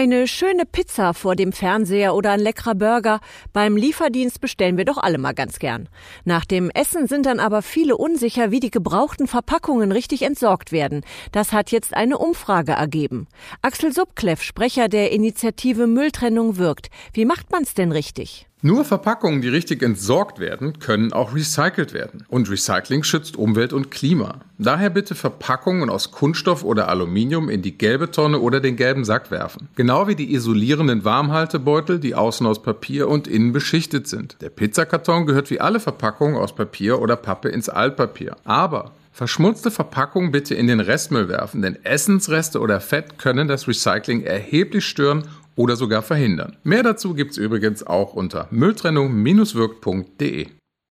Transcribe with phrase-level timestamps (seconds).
[0.00, 3.18] Eine schöne Pizza vor dem Fernseher oder ein leckerer Burger.
[3.52, 5.88] Beim Lieferdienst bestellen wir doch alle mal ganz gern.
[6.24, 11.04] Nach dem Essen sind dann aber viele unsicher, wie die gebrauchten Verpackungen richtig entsorgt werden.
[11.32, 13.26] Das hat jetzt eine Umfrage ergeben.
[13.60, 16.90] Axel Subkleff, Sprecher der Initiative Mülltrennung wirkt.
[17.12, 18.47] Wie macht man's denn richtig?
[18.60, 22.24] Nur Verpackungen, die richtig entsorgt werden, können auch recycelt werden.
[22.26, 24.40] Und Recycling schützt Umwelt und Klima.
[24.58, 29.30] Daher bitte Verpackungen aus Kunststoff oder Aluminium in die gelbe Tonne oder den gelben Sack
[29.30, 29.68] werfen.
[29.76, 34.36] Genau wie die isolierenden Warmhaltebeutel, die außen aus Papier und innen beschichtet sind.
[34.40, 38.36] Der Pizzakarton gehört wie alle Verpackungen aus Papier oder Pappe ins Altpapier.
[38.42, 44.22] Aber Verschmutzte Verpackungen bitte in den Restmüll werfen, denn Essensreste oder Fett können das Recycling
[44.22, 45.24] erheblich stören
[45.58, 46.56] oder sogar verhindern.
[46.62, 50.57] Mehr dazu gibt's übrigens auch unter mülltrennung-wirkt.de.